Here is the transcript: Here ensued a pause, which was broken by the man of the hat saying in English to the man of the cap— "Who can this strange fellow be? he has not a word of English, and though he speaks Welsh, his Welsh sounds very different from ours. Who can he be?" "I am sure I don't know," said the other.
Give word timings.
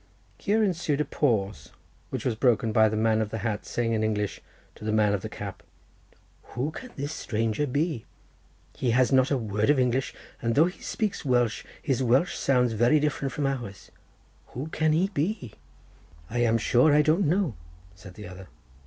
Here 0.39 0.63
ensued 0.63 0.99
a 0.99 1.05
pause, 1.05 1.73
which 2.09 2.25
was 2.25 2.33
broken 2.33 2.71
by 2.71 2.89
the 2.89 2.97
man 2.97 3.21
of 3.21 3.29
the 3.29 3.37
hat 3.45 3.67
saying 3.67 3.93
in 3.93 4.03
English 4.03 4.41
to 4.73 4.83
the 4.83 4.91
man 4.91 5.13
of 5.13 5.21
the 5.21 5.29
cap— 5.29 5.61
"Who 6.55 6.71
can 6.71 6.89
this 6.95 7.13
strange 7.13 7.57
fellow 7.57 7.67
be? 7.69 8.05
he 8.75 8.89
has 8.97 9.11
not 9.11 9.29
a 9.29 9.37
word 9.37 9.69
of 9.69 9.77
English, 9.77 10.15
and 10.41 10.55
though 10.55 10.65
he 10.65 10.81
speaks 10.81 11.23
Welsh, 11.23 11.65
his 11.83 12.01
Welsh 12.01 12.35
sounds 12.35 12.73
very 12.73 12.99
different 12.99 13.31
from 13.31 13.45
ours. 13.45 13.91
Who 14.55 14.69
can 14.69 14.91
he 14.91 15.09
be?" 15.09 15.53
"I 16.31 16.39
am 16.39 16.57
sure 16.57 16.91
I 16.95 17.03
don't 17.03 17.27
know," 17.27 17.53
said 17.93 18.15
the 18.15 18.27
other. 18.27 18.47